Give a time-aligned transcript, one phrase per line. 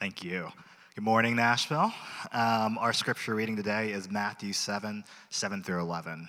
[0.00, 0.52] Thank you.
[0.94, 1.92] Good morning, Nashville.
[2.30, 6.28] Um, our scripture reading today is Matthew 7 7 through 11.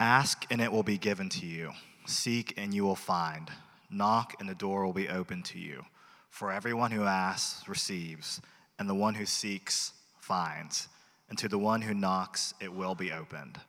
[0.00, 1.70] Ask and it will be given to you.
[2.04, 3.48] Seek and you will find.
[3.88, 5.84] Knock and the door will be opened to you.
[6.28, 8.40] For everyone who asks receives,
[8.80, 10.88] and the one who seeks finds,
[11.28, 13.60] and to the one who knocks it will be opened.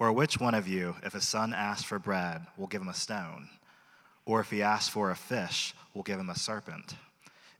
[0.00, 2.94] Or which one of you, if a son asks for bread, will give him a
[2.94, 3.48] stone?
[4.26, 6.96] Or if he asks for a fish, will give him a serpent?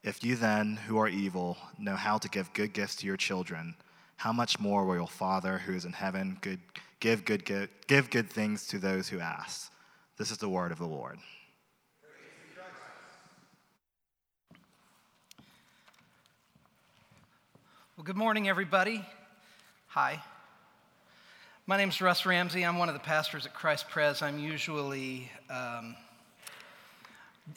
[0.04, 3.76] If you then, who are evil, know how to give good gifts to your children,
[4.16, 6.58] how much more will your Father who is in heaven good,
[6.98, 9.70] give, good, give, give good things to those who ask?
[10.18, 11.18] This is the word of the Lord.
[17.96, 19.04] Well, good morning, everybody.
[19.86, 20.20] Hi.
[21.66, 22.64] My name is Russ Ramsey.
[22.64, 24.20] I'm one of the pastors at Christ Pres.
[24.20, 25.94] I'm usually um,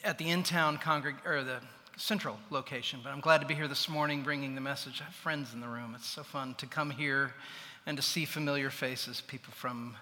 [0.04, 1.58] at the in-town congreg- or the
[1.96, 5.00] central location, but I'm glad to be here this morning bringing the message.
[5.00, 5.94] I have friends in the room.
[5.94, 7.32] It's so fun to come here
[7.86, 9.96] and to see familiar faces, people from,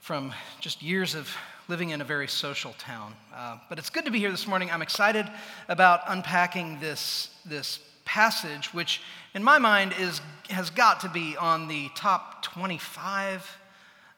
[0.00, 1.32] from just years of
[1.68, 3.14] living in a very social town.
[3.32, 4.68] Uh, but it's good to be here this morning.
[4.70, 5.30] I'm excited
[5.68, 9.00] about unpacking this, this passage, which
[9.32, 10.20] in my mind is,
[10.50, 13.58] has got to be on the top 25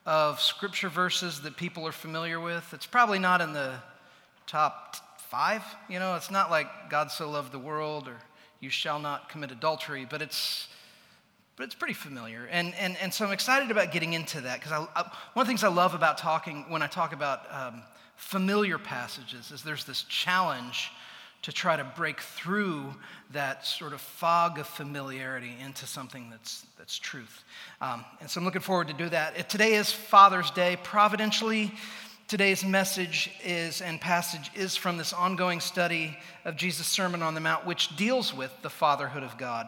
[0.07, 2.73] of scripture verses that people are familiar with.
[2.73, 3.75] It's probably not in the
[4.47, 4.97] top
[5.31, 5.63] five.
[5.89, 8.17] You know, it's not like God so loved the world or
[8.61, 10.69] you shall not commit adultery, but it's
[11.59, 12.49] but it's pretty familiar.
[12.53, 15.47] And, and, and so I'm excited about getting into that because I, I, one of
[15.47, 17.83] the things I love about talking, when I talk about um,
[18.15, 20.93] familiar passages, is there's this challenge
[21.43, 22.95] to try to break through
[23.33, 27.43] that sort of fog of familiarity into something that's, that's truth.
[27.81, 29.49] Um, and so I'm looking forward to do that.
[29.49, 30.79] Today is Father's Day.
[30.85, 31.73] Providentially,
[32.29, 37.41] Today's message is and passage is from this ongoing study of Jesus' Sermon on the
[37.41, 39.67] Mount, which deals with the fatherhood of God.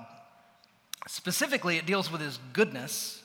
[1.08, 3.22] Specifically, it deals with his goodness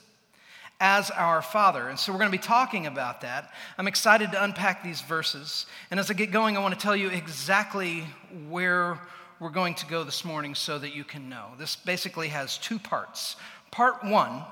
[0.79, 1.89] as our Father.
[1.89, 3.51] And so we're going to be talking about that.
[3.77, 5.65] I'm excited to unpack these verses.
[5.91, 8.05] And as I get going, I want to tell you exactly
[8.47, 9.01] where
[9.41, 11.47] we're going to go this morning so that you can know.
[11.59, 13.35] This basically has two parts.
[13.69, 14.45] Part one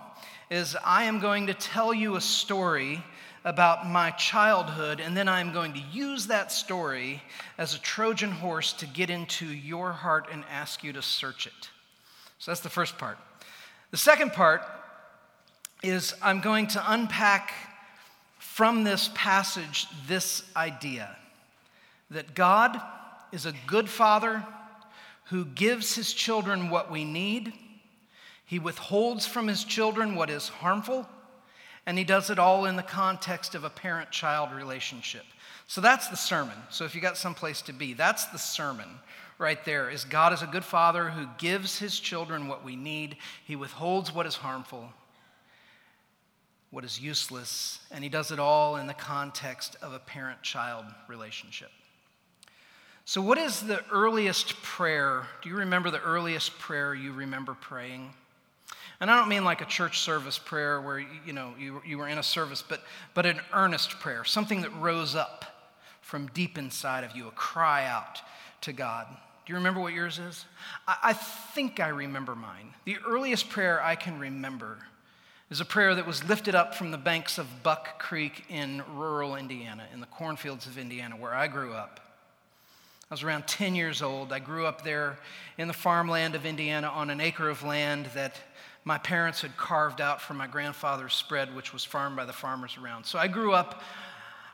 [0.50, 3.02] is I am going to tell you a story
[3.46, 7.22] about my childhood, and then I'm going to use that story
[7.58, 11.70] as a Trojan horse to get into your heart and ask you to search it.
[12.40, 13.18] So that's the first part.
[13.92, 14.62] The second part
[15.82, 17.54] is I'm going to unpack
[18.40, 21.16] from this passage this idea
[22.10, 22.80] that God
[23.32, 24.46] is a good father
[25.26, 27.54] who gives his children what we need,
[28.46, 31.08] he withholds from his children what is harmful
[31.86, 35.26] and he does it all in the context of a parent child relationship.
[35.68, 36.58] So that's the sermon.
[36.70, 38.88] So if you got someplace to be, that's the sermon
[39.38, 43.18] right there is God is a good father who gives his children what we need.
[43.46, 44.90] He withholds what is harmful,
[46.72, 50.86] what is useless, and he does it all in the context of a parent child
[51.08, 51.72] relationship.
[53.06, 55.28] So, what is the earliest prayer?
[55.42, 58.14] Do you remember the earliest prayer you remember praying?
[59.04, 62.08] And I don't mean like a church service prayer where, you know, you, you were
[62.08, 62.82] in a service, but,
[63.14, 65.44] but an earnest prayer, something that rose up
[66.00, 68.22] from deep inside of you, a cry out
[68.62, 69.08] to God.
[69.46, 70.46] Do you remember what yours is?
[70.88, 72.76] I, I think I remember mine.
[72.86, 74.78] The earliest prayer I can remember
[75.50, 79.36] is a prayer that was lifted up from the banks of Buck Creek in rural
[79.36, 82.00] Indiana, in the cornfields of Indiana, where I grew up.
[83.12, 84.32] I was around 10 years old.
[84.32, 85.18] I grew up there
[85.58, 88.40] in the farmland of Indiana on an acre of land that
[88.86, 92.78] my parents had carved out from my grandfather's spread, which was farmed by the farmers
[92.82, 93.06] around.
[93.06, 93.82] So I grew up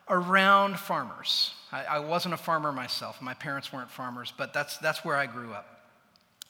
[0.08, 1.54] around farmers.
[1.72, 3.22] I, I, wasn't a farmer myself.
[3.22, 5.82] My parents weren't farmers, but that's, that's where I grew up.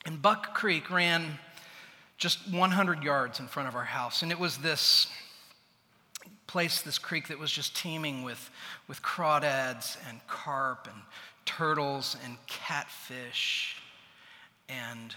[0.06, 1.38] And Buck Creek ran
[2.16, 4.22] just 100 yards in front of our house.
[4.22, 5.08] And it was this
[6.46, 8.50] place, this creek that was just teeming with,
[8.88, 11.02] with crawdads and carp and
[11.44, 13.76] turtles and catfish
[14.68, 15.14] and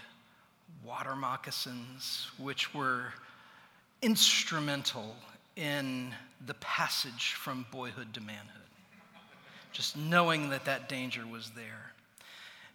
[0.84, 3.12] water moccasins, which were
[4.02, 5.16] instrumental
[5.56, 6.14] in
[6.46, 8.48] the passage from boyhood to manhood.
[9.72, 11.92] Just knowing that that danger was there.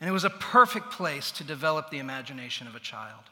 [0.02, 3.24] And it was a perfect place to develop the imagination of a child.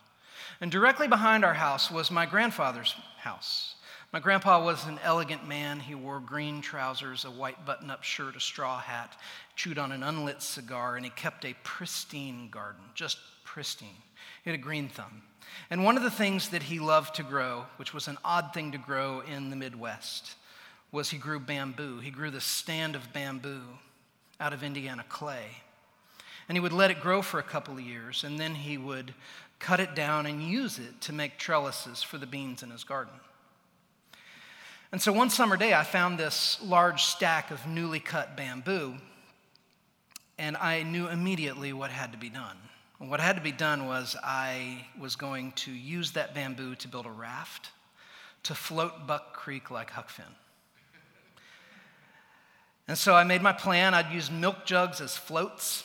[0.62, 3.76] And directly behind our house was my grandfather's house.
[4.14, 5.82] My grandpa was an elegant man.
[5.82, 9.20] He wore green trousers, a white button up shirt, a straw hat,
[9.56, 13.90] chewed on an unlit cigar, and he kept a pristine garden, just pristine.
[14.44, 15.24] He had a green thumb.
[15.70, 18.72] And one of the things that he loved to grow, which was an odd thing
[18.72, 20.36] to grow in the Midwest,
[20.92, 22.00] was he grew bamboo.
[22.00, 23.62] He grew the stand of bamboo
[24.40, 25.48] out of Indiana clay.
[26.48, 29.14] And he would let it grow for a couple of years, and then he would
[29.60, 33.14] cut it down and use it to make trellises for the beans in his garden.
[34.92, 38.96] And so one summer day, I found this large stack of newly cut bamboo,
[40.38, 42.58] and I knew immediately what had to be done.
[43.00, 47.06] what had to be done was I was going to use that bamboo to build
[47.06, 47.72] a raft
[48.44, 50.26] to float Buck Creek like Huck Finn.
[52.88, 53.94] And so I made my plan.
[53.94, 55.84] I'd use milk jugs as floats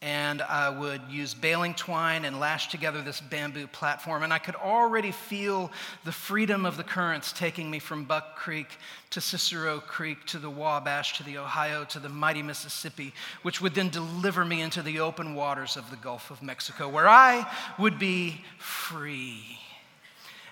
[0.00, 4.22] and I would use baling twine and lash together this bamboo platform.
[4.22, 5.72] And I could already feel
[6.04, 8.68] the freedom of the currents taking me from Buck Creek
[9.10, 13.12] to Cicero Creek to the Wabash to the Ohio to the mighty Mississippi,
[13.42, 17.08] which would then deliver me into the open waters of the Gulf of Mexico, where
[17.08, 19.58] I would be free.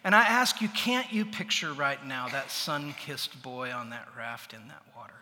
[0.03, 4.09] And I ask you, can't you picture right now that sun kissed boy on that
[4.17, 5.15] raft in that water?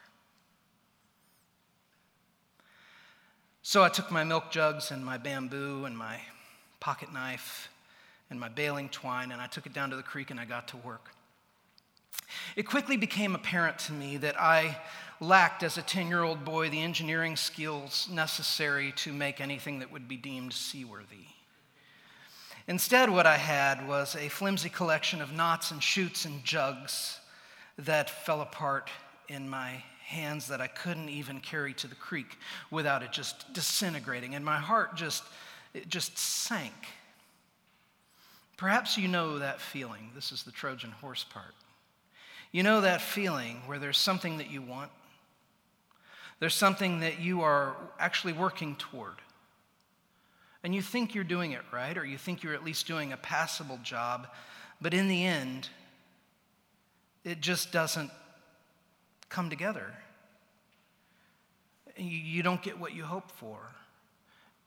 [3.66, 6.20] So I took my milk jugs and my bamboo and my
[6.80, 7.70] pocket knife
[8.28, 10.68] and my baling twine and I took it down to the creek and I got
[10.68, 11.12] to work.
[12.56, 14.76] It quickly became apparent to me that I
[15.18, 19.90] lacked, as a 10 year old boy, the engineering skills necessary to make anything that
[19.90, 21.28] would be deemed seaworthy.
[22.68, 27.18] Instead, what I had was a flimsy collection of knots and shoots and jugs
[27.78, 28.90] that fell apart
[29.26, 32.36] in my hands that I couldn't even carry to the creek
[32.70, 34.34] without it just disintegrating.
[34.34, 35.24] And my heart just,
[35.72, 36.72] it just sank.
[38.56, 40.10] Perhaps you know that feeling.
[40.14, 41.54] This is the Trojan horse part.
[42.52, 44.90] You know that feeling where there's something that you want,
[46.38, 49.16] there's something that you are actually working toward.
[50.62, 53.16] And you think you're doing it right, or you think you're at least doing a
[53.16, 54.28] passable job,
[54.80, 55.68] but in the end,
[57.24, 58.10] it just doesn't
[59.34, 59.92] come together.
[61.96, 63.58] You don't get what you hope for.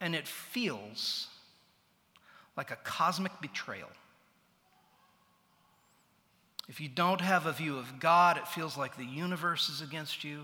[0.02, 1.28] And it feels
[2.58, 3.88] like a cosmic betrayal.
[6.68, 10.26] If you don't have a view of God, it feels like the universe is against
[10.26, 10.42] you.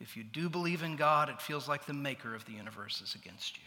[0.00, 3.16] If you do believe in God, it feels like the maker of the universe is
[3.16, 3.64] against you.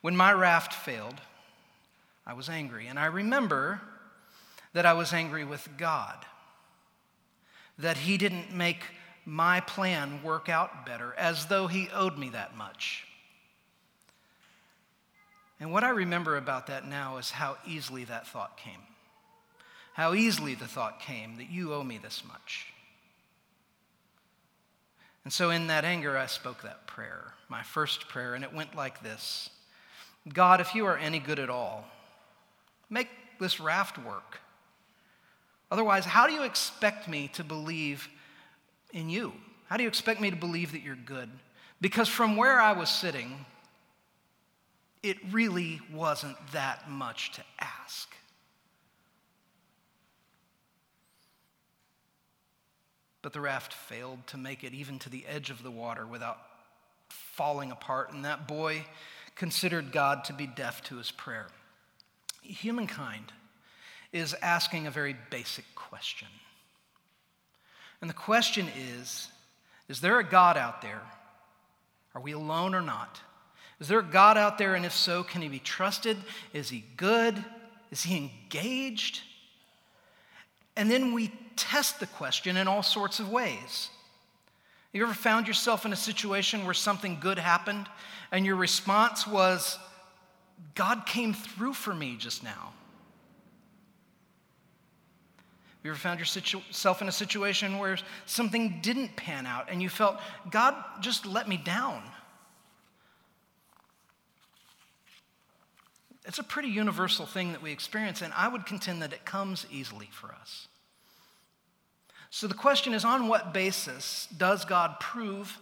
[0.00, 1.20] When my raft failed,
[2.26, 2.88] I was angry.
[2.88, 3.80] And I remember
[4.72, 6.26] that I was angry with God
[7.78, 8.84] that he didn't make
[9.24, 13.06] my plan work out better, as though he owed me that much.
[15.60, 18.80] And what I remember about that now is how easily that thought came.
[19.94, 22.66] How easily the thought came that you owe me this much.
[25.24, 28.74] And so, in that anger, I spoke that prayer, my first prayer, and it went
[28.74, 29.50] like this
[30.32, 31.84] God, if you are any good at all,
[32.90, 33.08] make
[33.38, 34.40] this raft work.
[35.72, 38.06] Otherwise, how do you expect me to believe
[38.92, 39.32] in you?
[39.70, 41.30] How do you expect me to believe that you're good?
[41.80, 43.46] Because from where I was sitting,
[45.02, 48.14] it really wasn't that much to ask.
[53.22, 56.36] But the raft failed to make it even to the edge of the water without
[57.08, 58.84] falling apart, and that boy
[59.36, 61.46] considered God to be deaf to his prayer.
[62.42, 63.32] Humankind
[64.12, 66.28] is asking a very basic question.
[68.00, 68.68] And the question
[69.00, 69.28] is
[69.88, 71.02] Is there a God out there?
[72.14, 73.20] Are we alone or not?
[73.80, 74.74] Is there a God out there?
[74.74, 76.16] And if so, can he be trusted?
[76.52, 77.42] Is he good?
[77.90, 79.22] Is he engaged?
[80.76, 83.90] And then we test the question in all sorts of ways.
[84.92, 87.88] You ever found yourself in a situation where something good happened
[88.30, 89.78] and your response was,
[90.74, 92.72] God came through for me just now?
[95.82, 100.20] You ever found yourself in a situation where something didn't pan out and you felt,
[100.50, 102.02] God just let me down?
[106.24, 109.66] It's a pretty universal thing that we experience, and I would contend that it comes
[109.72, 110.68] easily for us.
[112.30, 115.58] So the question is on what basis does God prove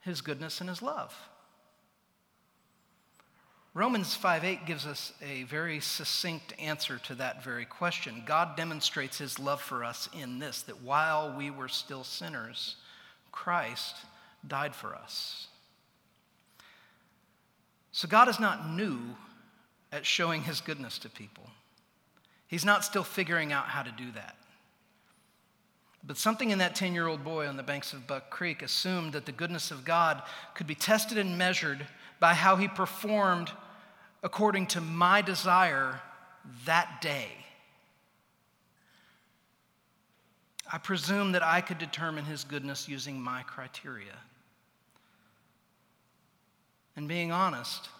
[0.00, 1.14] his goodness and his love?
[3.76, 8.22] Romans 5:8 gives us a very succinct answer to that very question.
[8.24, 12.76] God demonstrates his love for us in this that while we were still sinners,
[13.32, 13.96] Christ
[14.46, 15.48] died for us.
[17.90, 19.16] So God is not new
[19.90, 21.50] at showing his goodness to people.
[22.46, 24.36] He's not still figuring out how to do that.
[26.04, 29.14] But something in that 10 year old boy on the banks of Buck Creek assumed
[29.14, 30.22] that the goodness of God
[30.54, 31.88] could be tested and measured
[32.24, 33.50] by how he performed
[34.22, 36.00] according to my desire
[36.64, 37.28] that day.
[40.72, 44.16] I presume that I could determine his goodness using my criteria.
[46.96, 47.90] And being honest,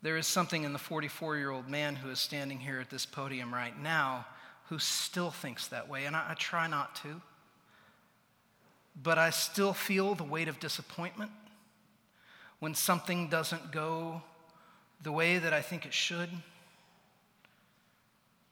[0.00, 3.04] there is something in the 44 year old man who is standing here at this
[3.04, 4.24] podium right now
[4.70, 7.20] who still thinks that way, and I, I, try not to.
[9.02, 11.32] But I still feel the weight of disappointment
[12.60, 14.22] when something doesn't go
[15.02, 16.30] the way that I think it should.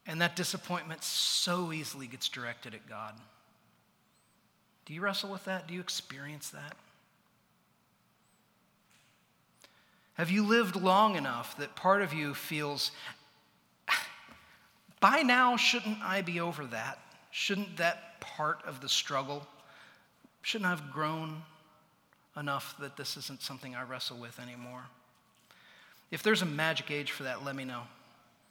[0.06, 3.14] And that disappointment so easily gets directed at God.
[4.84, 5.68] Do you wrestle with that?
[5.68, 6.76] Do you experience that?
[10.14, 12.90] Have you lived long enough that part of you feels,
[15.00, 16.98] by now, shouldn't I be over that?
[17.30, 19.46] Shouldn't that part of the struggle,
[20.42, 21.42] shouldn't I have grown
[22.36, 24.84] enough that this isn't something I wrestle with anymore?
[26.10, 27.82] If there's a magic age for that, let me know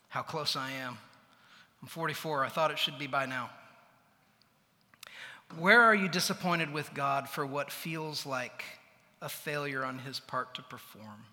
[0.10, 0.98] how close I am.
[1.82, 2.46] I'm 44.
[2.46, 3.50] I thought it should be by now.
[5.58, 8.64] Where are you disappointed with God for what feels like
[9.22, 11.26] a failure on his part to perform?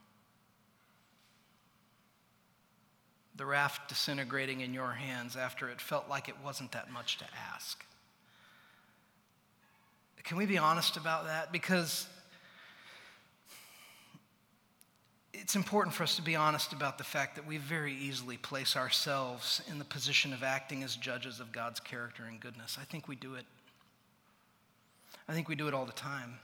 [3.36, 7.24] The raft disintegrating in your hands after it felt like it wasn't that much to
[7.54, 7.84] ask.
[10.24, 11.52] Can we be honest about that?
[11.52, 12.06] Because
[15.40, 18.76] it's important for us to be honest about the fact that we very easily place
[18.76, 22.76] ourselves in the position of acting as judges of God's character and goodness.
[22.80, 23.44] I think we do it.
[25.28, 26.38] I think we do it all the time.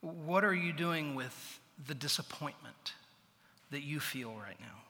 [0.00, 2.94] What are you doing with the disappointment
[3.70, 4.80] that you feel right now?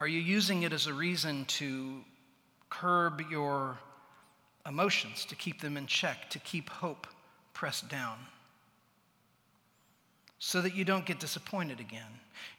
[0.00, 2.04] Are you using it as a reason to
[2.70, 3.78] curb your
[4.66, 7.06] emotions, to keep them in check, to keep hope
[7.54, 8.18] pressed down?
[10.38, 12.02] So that you don't get disappointed again.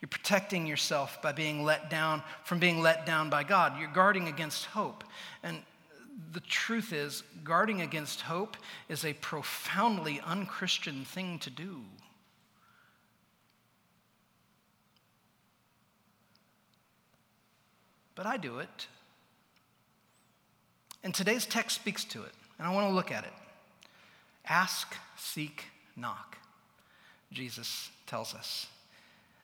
[0.02, 3.80] You're protecting yourself by being let down from being let down by God.
[3.80, 5.04] You're guarding against hope.
[5.44, 5.62] And
[6.34, 8.58] the truth is, guarding against hope
[8.90, 11.82] is a profoundly unchristian thing to do.
[18.16, 18.88] But I do it.
[21.04, 23.34] And today's text speaks to it, and I want to look at it.
[24.46, 25.66] Ask, seek,
[25.96, 26.38] knock.
[27.32, 28.68] Jesus tells us.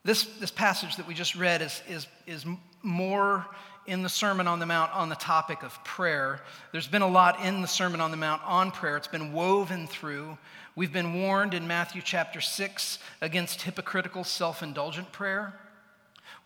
[0.04, 2.46] This, this passage that we just read is, is, is
[2.82, 3.46] more
[3.86, 6.42] in the Sermon on the Mount on the topic of prayer.
[6.72, 9.88] There's been a lot in the Sermon on the Mount on prayer, it's been woven
[9.88, 10.38] through.
[10.76, 15.54] We've been warned in Matthew chapter 6 against hypocritical, self indulgent prayer.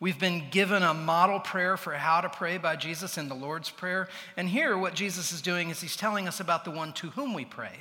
[0.00, 3.70] We've been given a model prayer for how to pray by Jesus in the Lord's
[3.70, 4.08] Prayer.
[4.36, 7.34] And here, what Jesus is doing is he's telling us about the one to whom
[7.34, 7.80] we pray.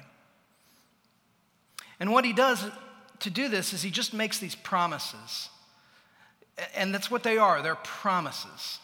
[1.99, 2.65] And what he does
[3.19, 5.49] to do this is he just makes these promises.
[6.75, 8.79] And that's what they are they're promises.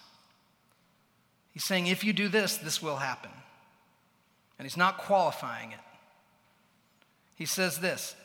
[1.53, 3.31] He's saying, if you do this, this will happen.
[4.57, 5.79] And he's not qualifying it.
[7.35, 8.15] He says this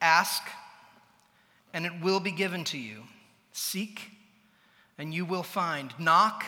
[0.00, 0.42] ask,
[1.72, 3.02] and it will be given to you.
[3.52, 4.10] Seek,
[4.98, 5.92] and you will find.
[5.98, 6.44] Knock,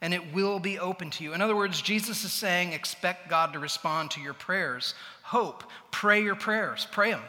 [0.00, 1.32] and it will be open to you.
[1.32, 4.94] In other words, Jesus is saying, expect God to respond to your prayers.
[5.22, 7.22] Hope, pray your prayers, pray them.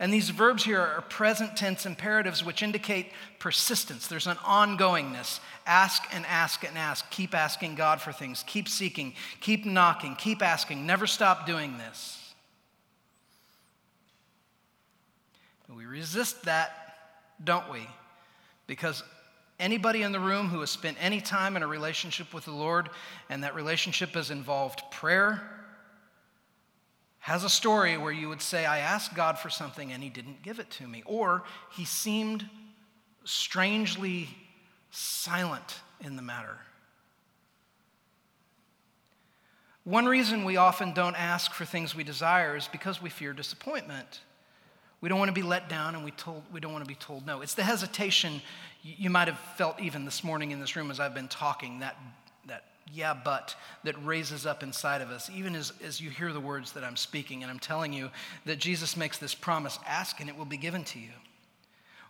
[0.00, 4.06] And these verbs here are present tense imperatives which indicate persistence.
[4.06, 5.40] There's an ongoingness.
[5.66, 7.08] Ask and ask and ask.
[7.10, 8.42] Keep asking God for things.
[8.46, 9.12] Keep seeking.
[9.40, 10.16] Keep knocking.
[10.16, 10.86] Keep asking.
[10.86, 12.16] Never stop doing this.
[15.68, 16.96] We resist that,
[17.44, 17.86] don't we?
[18.66, 19.04] Because
[19.58, 22.88] anybody in the room who has spent any time in a relationship with the Lord
[23.28, 25.59] and that relationship has involved prayer,
[27.20, 30.42] has a story where you would say, I asked God for something and he didn't
[30.42, 31.02] give it to me.
[31.04, 32.48] Or he seemed
[33.24, 34.28] strangely
[34.90, 36.56] silent in the matter.
[39.84, 44.20] One reason we often don't ask for things we desire is because we fear disappointment.
[45.00, 46.94] We don't want to be let down and we, told, we don't want to be
[46.94, 47.42] told no.
[47.42, 48.42] It's the hesitation
[48.82, 51.96] you might have felt even this morning in this room as I've been talking, that
[52.92, 53.54] yeah, but
[53.84, 56.96] that raises up inside of us, even as, as you hear the words that I'm
[56.96, 57.42] speaking.
[57.42, 58.10] And I'm telling you
[58.46, 61.10] that Jesus makes this promise ask and it will be given to you.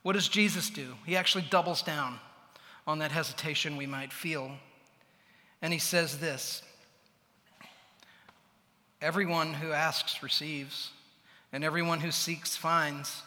[0.03, 0.95] What does Jesus do?
[1.05, 2.19] He actually doubles down
[2.87, 4.53] on that hesitation we might feel.
[5.63, 6.63] And he says this
[9.03, 10.91] Everyone who asks receives,
[11.53, 13.23] and everyone who seeks finds,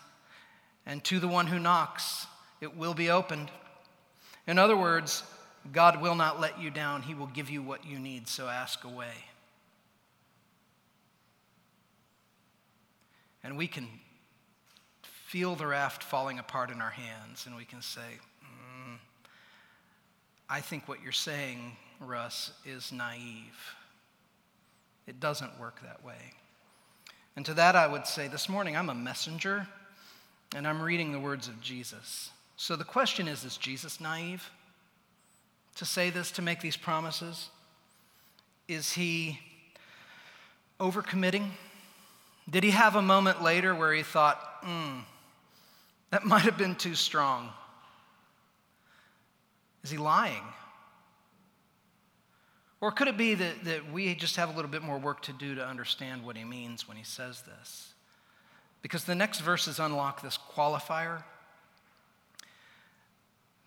[0.85, 2.27] and to the one who knocks,
[2.61, 3.49] it will be opened.
[4.45, 5.23] In other words,
[5.71, 7.03] God will not let you down.
[7.03, 9.13] He will give you what you need, so ask away.
[13.43, 13.87] And we can
[15.01, 18.01] feel the raft falling apart in our hands, and we can say,
[18.43, 18.97] mm,
[20.49, 23.75] I think what you're saying, Russ, is naive.
[25.07, 26.33] It doesn't work that way.
[27.35, 29.67] And to that, I would say this morning, I'm a messenger
[30.55, 32.29] and I'm reading the words of Jesus.
[32.57, 34.49] So the question is is Jesus naive
[35.75, 37.49] to say this, to make these promises?
[38.67, 39.39] Is he
[40.79, 41.49] overcommitting?
[42.49, 44.99] Did he have a moment later where he thought, hmm,
[46.11, 47.49] that might have been too strong?
[49.83, 50.43] Is he lying?
[52.79, 55.33] Or could it be that, that we just have a little bit more work to
[55.33, 57.93] do to understand what he means when he says this?
[58.81, 61.23] Because the next verses unlock this qualifier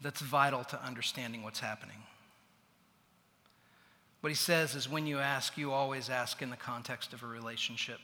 [0.00, 1.96] that's vital to understanding what's happening.
[4.20, 7.26] What he says is when you ask, you always ask in the context of a
[7.26, 7.98] relationship.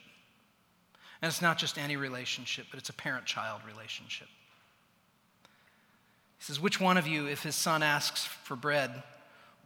[1.21, 4.29] And it's not just any relationship, but it's a parent child relationship.
[6.39, 9.03] He says, Which one of you, if his son asks for bread,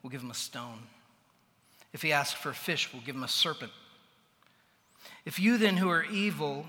[0.02, 0.80] will give him a stone?
[1.92, 3.72] If he asks for a fish, will give him a serpent?
[5.24, 6.66] If you then, who are evil,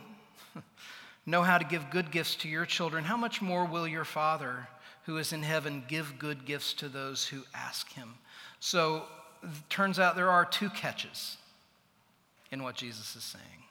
[1.25, 4.67] know how to give good gifts to your children, how much more will your Father
[5.07, 8.13] who is in heaven give good gifts to those who ask him?
[8.59, 9.03] So,
[9.69, 11.37] turns out there are two catches
[12.51, 13.63] in what Jesus is saying.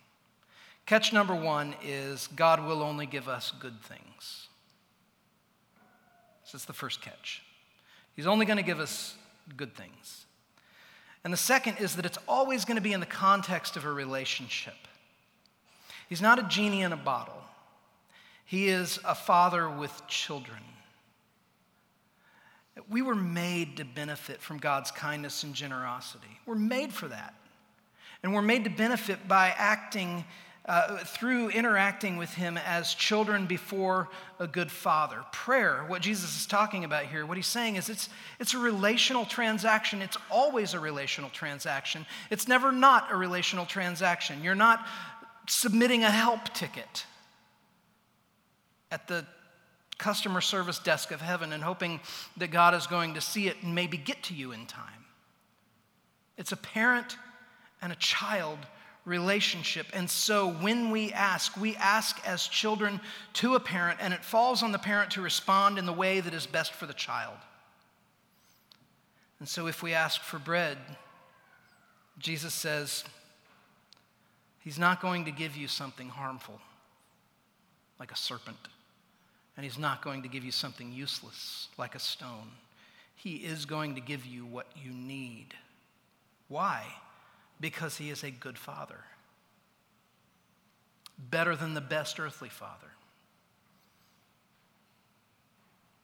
[0.87, 4.49] Catch number one is God will only give us good things.
[6.45, 7.43] So that's the first catch.
[8.14, 9.16] He's only going to give us
[9.57, 10.26] good things.
[11.25, 13.93] And the second is that it's always going to be in the context of a
[13.93, 14.76] relationship.
[16.09, 17.43] He's not a genie in a bottle,
[18.47, 20.62] he is a father with children.
[22.90, 26.38] We were made to benefit from God's kindness and generosity.
[26.45, 27.35] We're made for that.
[28.23, 30.25] And we're made to benefit by acting
[30.66, 34.09] uh, through interacting with Him as children before
[34.40, 35.25] a good father.
[35.33, 38.09] Prayer, what Jesus is talking about here, what He's saying is it's,
[38.40, 40.02] it's a relational transaction.
[40.02, 42.04] It's always a relational transaction.
[42.30, 44.42] It's never not a relational transaction.
[44.42, 44.85] You're not
[45.47, 47.06] submitting a help ticket
[48.90, 49.25] at the
[49.99, 52.01] customer service desk of heaven and hoping
[52.37, 55.05] that God is going to see it and maybe get to you in time.
[56.37, 57.16] It's a parent
[57.81, 58.59] and a child
[59.05, 59.87] relationship.
[59.94, 63.01] And so when we ask, we ask as children
[63.35, 66.35] to a parent, and it falls on the parent to respond in the way that
[66.35, 67.37] is best for the child.
[69.38, 70.77] And so if we ask for bread,
[72.18, 73.05] Jesus says,
[74.59, 76.61] He's not going to give you something harmful,
[78.01, 78.57] like a serpent.
[79.57, 82.51] And He's not going to give you something useless, like a stone.
[83.14, 85.55] He is going to give you what you need.
[86.49, 86.85] Why?
[87.61, 88.99] Because He is a good Father,
[91.19, 92.88] better than the best earthly Father.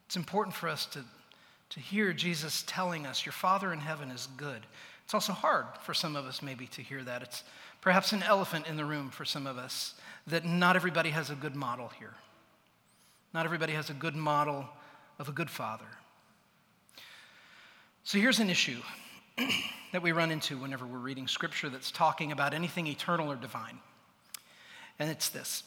[0.07, 1.03] It's important for us to,
[1.69, 4.65] to hear Jesus telling us, Your Father in heaven is good.
[5.05, 7.21] It's also hard for some of us, maybe, to hear that.
[7.21, 7.43] It's
[7.81, 9.95] perhaps an elephant in the room for some of us,
[10.27, 12.13] that not everybody has a good model here.
[13.33, 14.69] Not everybody has a good model
[15.17, 15.85] of a good father.
[18.03, 18.81] So here's an issue
[19.91, 23.79] that we run into whenever we're reading scripture that's talking about anything eternal or divine.
[24.99, 25.63] And it's this.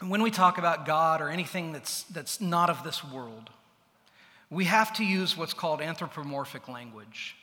[0.00, 3.50] When we talk about God or anything that's, that's not of this world,
[4.50, 7.36] we have to use what's called anthropomorphic language,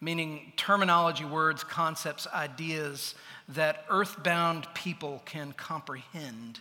[0.00, 3.14] meaning terminology, words, concepts, ideas
[3.50, 6.60] that earthbound people can comprehend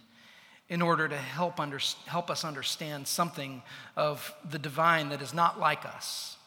[0.70, 3.62] in order to help, under, help us understand something
[3.96, 6.38] of the divine that is not like us.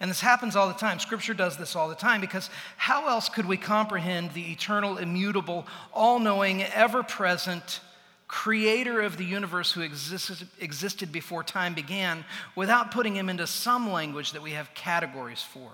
[0.00, 0.98] And this happens all the time.
[0.98, 5.66] Scripture does this all the time because how else could we comprehend the eternal, immutable,
[5.92, 7.80] all knowing, ever present
[8.26, 12.24] creator of the universe who existed, existed before time began
[12.56, 15.70] without putting him into some language that we have categories for?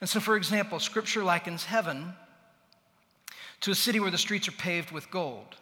[0.00, 2.14] And so, for example, Scripture likens heaven
[3.60, 5.56] to a city where the streets are paved with gold.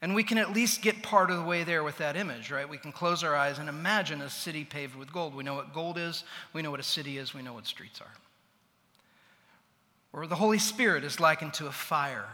[0.00, 2.68] And we can at least get part of the way there with that image, right?
[2.68, 5.34] We can close our eyes and imagine a city paved with gold.
[5.34, 8.00] We know what gold is, we know what a city is, we know what streets
[8.00, 8.12] are.
[10.12, 12.28] Or the Holy Spirit is likened to a fire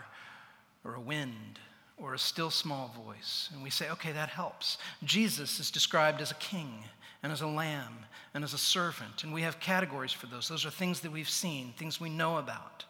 [0.84, 1.58] or a wind
[1.96, 3.48] or a still small voice.
[3.52, 4.78] And we say, okay, that helps.
[5.02, 6.84] Jesus is described as a king
[7.22, 7.94] and as a lamb
[8.34, 9.24] and as a servant.
[9.24, 10.48] And we have categories for those.
[10.48, 12.84] Those are things that we've seen, things we know about.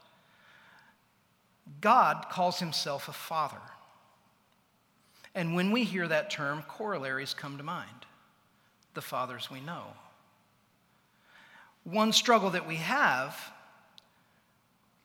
[1.81, 3.61] God calls himself a father.
[5.35, 7.91] And when we hear that term, corollaries come to mind
[8.95, 9.87] the fathers we know.
[11.83, 13.37] One struggle that we have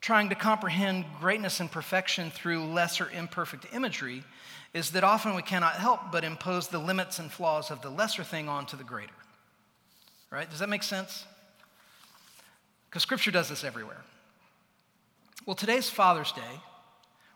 [0.00, 4.24] trying to comprehend greatness and perfection through lesser imperfect imagery
[4.72, 8.24] is that often we cannot help but impose the limits and flaws of the lesser
[8.24, 9.12] thing onto the greater.
[10.30, 10.48] Right?
[10.48, 11.26] Does that make sense?
[12.88, 14.02] Because scripture does this everywhere.
[15.44, 16.60] Well, today's Father's Day.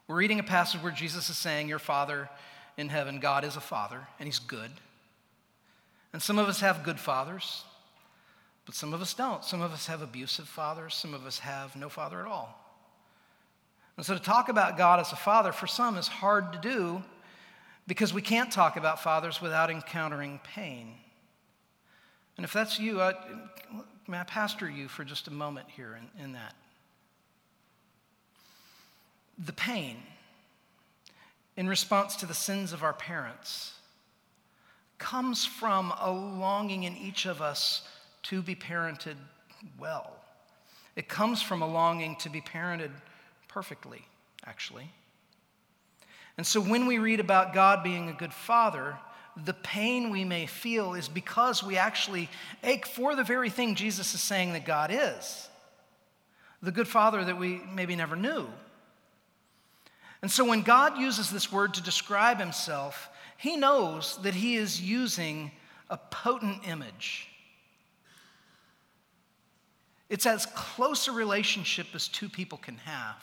[0.07, 2.29] We're reading a passage where Jesus is saying, Your Father
[2.77, 4.71] in heaven, God is a father, and he's good.
[6.13, 7.65] And some of us have good fathers,
[8.67, 9.45] but some of us don't.
[9.45, 12.61] Some of us have abusive fathers, some of us have no father at all.
[13.97, 17.03] And so to talk about God as a father for some is hard to do
[17.87, 20.95] because we can't talk about fathers without encountering pain.
[22.37, 23.15] And if that's you, I,
[24.09, 26.55] may I pastor you for just a moment here in, in that?
[29.39, 29.97] The pain
[31.57, 33.73] in response to the sins of our parents
[34.99, 37.83] comes from a longing in each of us
[38.23, 39.17] to be parented
[39.79, 40.17] well.
[40.97, 42.91] It comes from a longing to be parented
[43.49, 44.05] perfectly,
[44.47, 44.91] actually.
[46.37, 48.97] And so when we read about God being a good father,
[49.45, 52.29] the pain we may feel is because we actually
[52.63, 55.49] ache for the very thing Jesus is saying that God is
[56.63, 58.49] the good father that we maybe never knew.
[60.25, 64.81] And so when God uses this word to describe himself, he knows that he is
[64.81, 65.51] using
[65.91, 67.29] a potent image.
[70.09, 73.23] It's as close a relationship as two people can have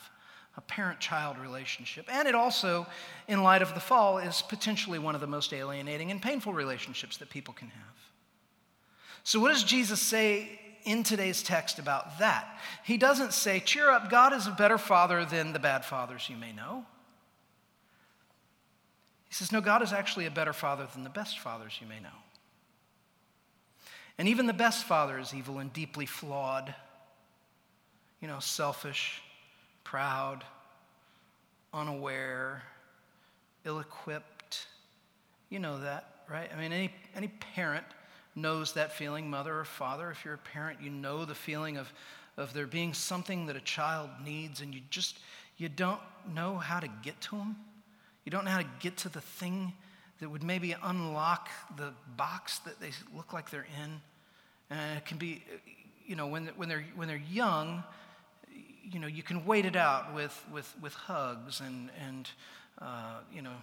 [0.56, 2.06] a parent child relationship.
[2.08, 2.86] And it also,
[3.28, 7.18] in light of the fall, is potentially one of the most alienating and painful relationships
[7.18, 7.96] that people can have.
[9.24, 12.48] So, what does Jesus say in today's text about that?
[12.84, 16.38] He doesn't say, cheer up, God is a better father than the bad fathers you
[16.38, 16.86] may know.
[19.28, 22.00] He says, no, God is actually a better father than the best fathers you may
[22.00, 22.10] know.
[24.18, 26.76] And even the best father is evil and deeply flawed,
[28.20, 29.22] you know, selfish
[29.84, 30.44] proud,
[31.74, 32.64] unaware,
[33.66, 34.68] ill equipped.
[35.50, 36.50] You know that, right?
[36.54, 37.86] I mean, any, any parent
[38.36, 40.12] knows that feeling, mother or father.
[40.12, 41.92] If you're a parent, you know the feeling of,
[42.38, 45.20] of there being something that a child needs and you just,
[45.58, 46.00] you don't
[46.34, 47.56] know how to get to them.
[48.26, 49.74] You don't know how to get to the thing
[50.20, 54.02] that would maybe unlock the box that they look like they're in.
[54.70, 55.44] And it can be,
[56.06, 57.84] you know, when, when, they're, when they're young,
[58.84, 62.30] you know, you can wait it out with, with, with hugs and, and
[62.82, 63.54] uh, you know,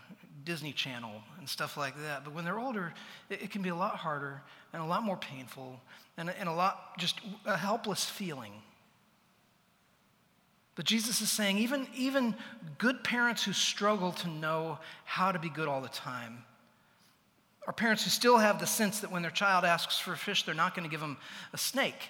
[0.44, 2.24] Disney Channel and stuff like that.
[2.24, 2.94] But when they're older,
[3.28, 5.80] it, it can be a lot harder and a lot more painful
[6.16, 8.52] and, and a lot just a helpless feeling.
[10.74, 12.36] But Jesus is saying even, even
[12.78, 16.44] good parents who struggle to know how to be good all the time
[17.66, 20.44] are parents who still have the sense that when their child asks for a fish,
[20.44, 21.18] they're not going to give them
[21.52, 22.08] a snake.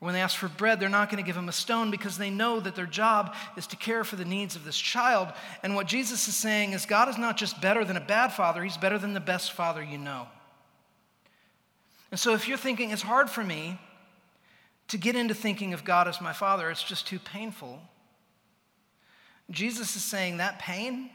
[0.00, 2.30] When they ask for bread, they're not going to give them a stone because they
[2.30, 5.28] know that their job is to care for the needs of this child.
[5.62, 8.64] And what Jesus is saying is God is not just better than a bad father,
[8.64, 10.26] He's better than the best father you know.
[12.10, 13.78] And so if you're thinking, it's hard for me
[14.88, 17.80] to get into thinking of God as my father, it's just too painful.
[19.50, 21.10] Jesus is saying that pain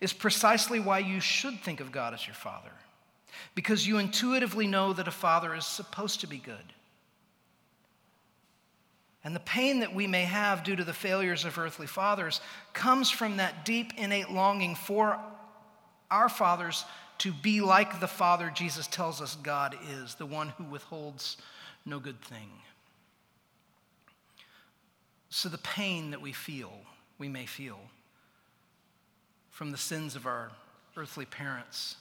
[0.00, 2.70] is precisely why you should think of God as your father,
[3.54, 6.72] because you intuitively know that a father is supposed to be good.
[9.24, 12.42] And the pain that we may have due to the failures of earthly fathers
[12.74, 15.18] comes from that deep innate longing for
[16.10, 16.84] our fathers
[17.18, 21.38] to be like the Father Jesus tells us God is, the one who withholds
[21.86, 22.50] no good thing.
[25.30, 26.72] So the pain that we feel,
[27.18, 27.78] we may feel
[29.50, 30.50] from the sins of our
[30.96, 31.96] earthly parents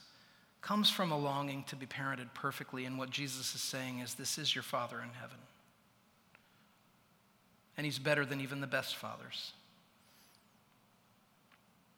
[0.62, 2.86] comes from a longing to be parented perfectly.
[2.86, 5.38] And what Jesus is saying is, This is your Father in heaven
[7.77, 9.53] and he's better than even the best fathers.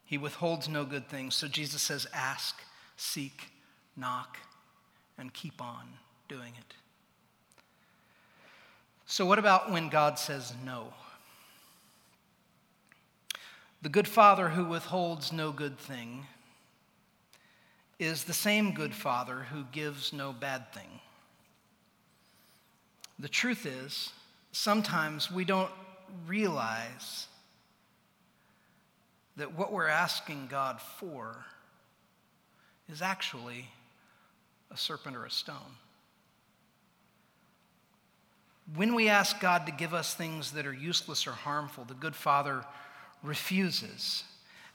[0.05, 1.35] He withholds no good things.
[1.35, 2.61] So Jesus says, ask,
[2.95, 3.49] seek,
[3.97, 4.37] knock,
[5.17, 5.87] and keep on
[6.27, 6.73] doing it.
[9.07, 10.93] So, what about when God says no?
[13.81, 16.25] The good father who withholds no good thing
[17.99, 20.99] is the same good father who gives no bad thing.
[23.19, 24.11] The truth is,
[24.55, 25.71] sometimes we don't
[26.25, 27.27] realize
[29.35, 31.45] that what we're asking God for
[32.89, 33.67] is actually
[34.71, 35.57] a serpent or a stone.
[38.75, 42.15] When we ask God to give us things that are useless or harmful, the good
[42.15, 42.63] Father
[43.23, 44.23] refuses.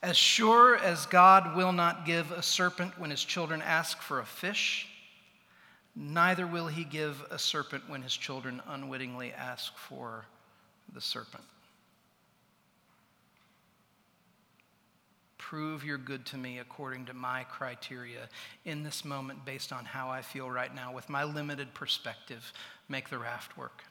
[0.02, 4.26] As sure as God will not give a serpent when his children ask for a
[4.26, 4.89] fish,
[6.00, 10.24] neither will he give a serpent when his children unwittingly ask for
[10.94, 11.44] the serpent.
[15.36, 18.28] Prove you're good to me according to my criteria
[18.64, 22.50] in this moment, based on how I feel right now, with my limited perspective.
[22.88, 23.84] Make the raft work.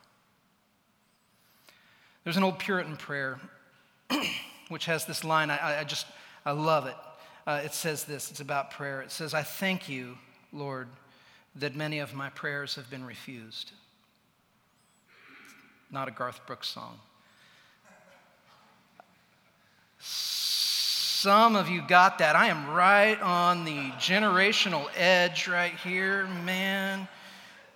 [2.23, 3.39] There's an old Puritan prayer
[4.69, 5.51] which has this line.
[5.51, 6.07] I, I just,
[6.43, 6.95] I love it.
[7.45, 9.01] Uh, it says this it's about prayer.
[9.01, 10.17] It says, I thank you,
[10.51, 10.87] Lord,
[11.59, 13.71] that many of my prayers have been refused.
[15.91, 16.99] Not a Garth Brooks song.
[19.99, 22.35] Some of you got that.
[22.37, 27.09] I am right on the generational edge right here, man,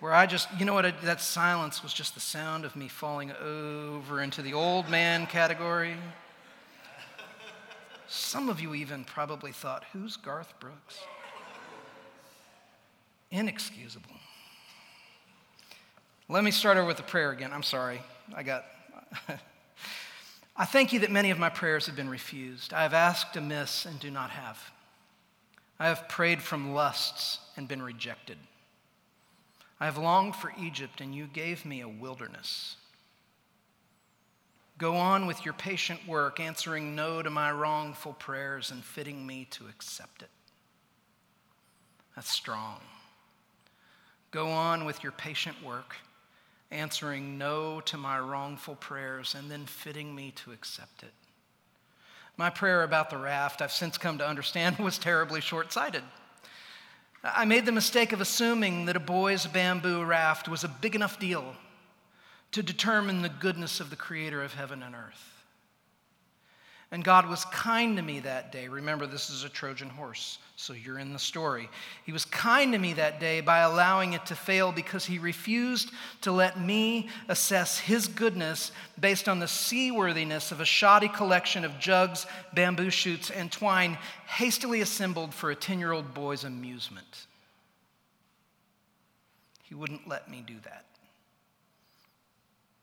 [0.00, 2.88] where I just, you know what, I, that silence was just the sound of me
[2.88, 5.94] falling over into the old man category.
[8.06, 11.00] Some of you even probably thought, who's Garth Brooks?
[13.34, 14.14] Inexcusable.
[16.28, 17.50] Let me start over with a prayer again.
[17.52, 18.00] I'm sorry.
[18.32, 18.64] I got.
[20.56, 22.72] I thank you that many of my prayers have been refused.
[22.72, 24.70] I have asked amiss and do not have.
[25.80, 28.38] I have prayed from lusts and been rejected.
[29.80, 32.76] I have longed for Egypt, and you gave me a wilderness.
[34.78, 39.48] Go on with your patient work, answering no to my wrongful prayers and fitting me
[39.50, 40.30] to accept it.
[42.14, 42.78] That's strong.
[44.34, 45.94] Go on with your patient work,
[46.72, 51.12] answering no to my wrongful prayers and then fitting me to accept it.
[52.36, 56.02] My prayer about the raft, I've since come to understand, was terribly short sighted.
[57.22, 61.20] I made the mistake of assuming that a boy's bamboo raft was a big enough
[61.20, 61.54] deal
[62.50, 65.33] to determine the goodness of the creator of heaven and earth.
[66.94, 68.68] And God was kind to me that day.
[68.68, 71.68] Remember, this is a Trojan horse, so you're in the story.
[72.06, 75.90] He was kind to me that day by allowing it to fail because he refused
[76.20, 81.80] to let me assess his goodness based on the seaworthiness of a shoddy collection of
[81.80, 87.26] jugs, bamboo shoots, and twine hastily assembled for a 10 year old boy's amusement.
[89.64, 90.84] He wouldn't let me do that.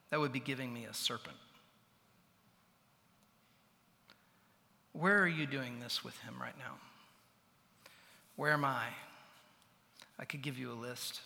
[0.10, 1.38] That would be giving me a serpent.
[4.94, 6.76] Where are you doing this with him right now?
[8.36, 8.86] Where am I?
[10.20, 11.22] I could give you a list.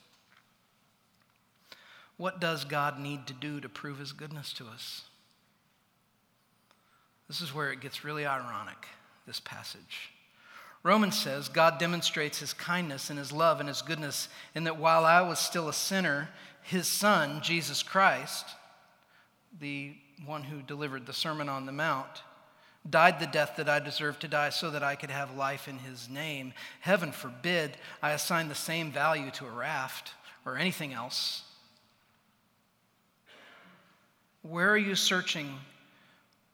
[2.18, 5.04] What does God need to do to prove his goodness to us?
[7.28, 8.88] This is where it gets really ironic,
[9.26, 10.12] this passage.
[10.84, 15.04] Romans says God demonstrates his kindness and his love and his goodness in that while
[15.04, 16.30] I was still a sinner,
[16.62, 18.46] his son, Jesus Christ,
[19.60, 22.22] the one who delivered the Sermon on the Mount,
[22.90, 25.80] died the death that I deserved to die so that I could have life in
[25.80, 26.54] his name.
[26.82, 30.12] Heaven forbid I assign the same value to a raft
[30.46, 31.44] or anything else.
[34.44, 35.56] Where are you searching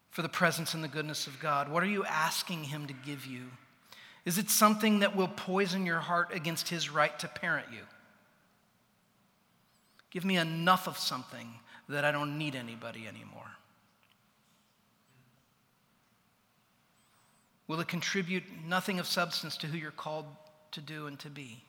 [0.10, 1.70] for the presence and the goodness of God?
[1.70, 3.44] What are you asking him to give you?
[4.24, 7.82] Is it something that will poison your heart against his right to parent you?
[10.12, 11.48] Give me enough of something
[11.90, 13.50] that I don't need anybody anymore.
[17.72, 20.26] Will it contribute nothing of substance to who you're called
[20.72, 21.64] to do and to be?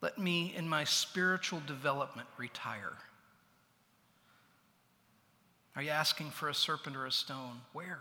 [0.00, 2.92] Let me, in my spiritual development, retire.
[5.74, 7.62] Are you asking for a serpent or a stone?
[7.72, 7.98] Where?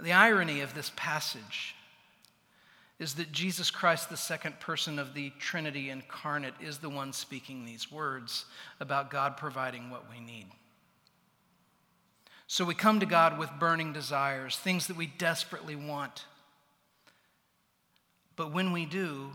[0.00, 1.74] The irony of this passage
[3.00, 7.64] is that Jesus Christ, the second person of the Trinity incarnate, is the one speaking
[7.64, 8.44] these words
[8.78, 10.46] about God providing what we need.
[12.52, 16.26] So we come to God with burning desires, things that we desperately want.
[18.36, 19.30] But when we do,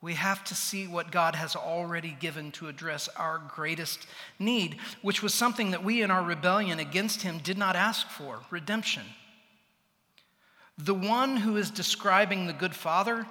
[0.00, 4.08] we have to see what God has already given to address our greatest
[4.40, 8.40] need, which was something that we in our rebellion against Him did not ask for
[8.50, 9.04] redemption.
[10.76, 13.24] The one who is describing the good father,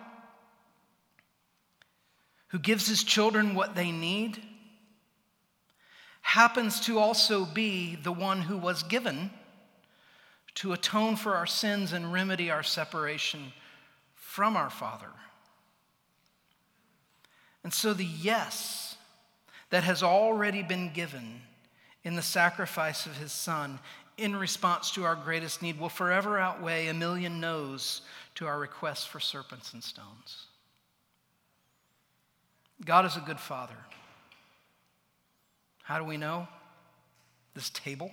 [2.47, 4.41] who gives his children what they need,
[6.23, 9.29] happens to also be the one who was given
[10.55, 13.53] to atone for our sins and remedy our separation
[14.15, 15.11] from our Father.
[17.63, 18.95] And so the yes
[19.69, 21.41] that has already been given
[22.03, 23.79] in the sacrifice of his Son
[24.17, 28.01] in response to our greatest need will forever outweigh a million no's
[28.35, 30.47] to our requests for serpents and stones.
[32.85, 33.77] God is a good Father.
[35.83, 36.47] How do we know?
[37.53, 38.11] This table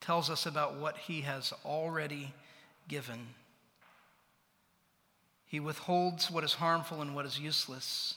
[0.00, 2.32] tells us about what he has already
[2.88, 3.28] given.
[5.46, 8.16] He withholds what is harmful and what is useless,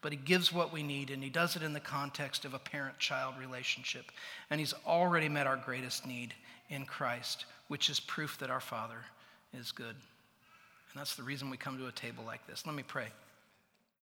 [0.00, 2.58] but he gives what we need, and he does it in the context of a
[2.58, 4.06] parent child relationship.
[4.48, 6.32] And he's already met our greatest need
[6.70, 9.04] in Christ, which is proof that our Father
[9.52, 9.94] is good.
[10.92, 12.66] And that's the reason we come to a table like this.
[12.66, 13.08] Let me pray.